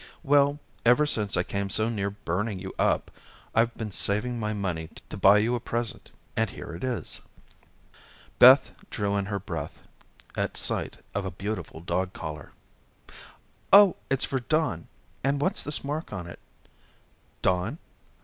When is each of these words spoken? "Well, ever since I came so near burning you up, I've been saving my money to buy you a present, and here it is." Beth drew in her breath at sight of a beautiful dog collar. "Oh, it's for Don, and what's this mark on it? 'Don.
"Well, 0.23 0.59
ever 0.83 1.05
since 1.05 1.37
I 1.37 1.43
came 1.43 1.69
so 1.69 1.87
near 1.87 2.09
burning 2.09 2.57
you 2.57 2.73
up, 2.79 3.11
I've 3.53 3.77
been 3.77 3.91
saving 3.91 4.39
my 4.39 4.51
money 4.51 4.89
to 5.09 5.15
buy 5.15 5.37
you 5.37 5.53
a 5.53 5.59
present, 5.59 6.09
and 6.35 6.49
here 6.49 6.73
it 6.73 6.83
is." 6.83 7.21
Beth 8.39 8.71
drew 8.89 9.15
in 9.15 9.25
her 9.27 9.37
breath 9.37 9.79
at 10.35 10.57
sight 10.57 10.97
of 11.13 11.23
a 11.23 11.29
beautiful 11.29 11.81
dog 11.81 12.13
collar. 12.13 12.51
"Oh, 13.71 13.95
it's 14.09 14.25
for 14.25 14.39
Don, 14.39 14.87
and 15.23 15.39
what's 15.39 15.61
this 15.61 15.83
mark 15.83 16.11
on 16.11 16.25
it? 16.25 16.39
'Don. 17.43 17.77